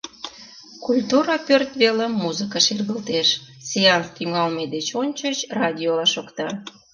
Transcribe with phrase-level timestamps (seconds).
[0.85, 3.29] Культура пӧрт велым музыка шергылтеш,
[3.67, 6.47] сеанс тӱҥалме деч ончыч радиола шокта.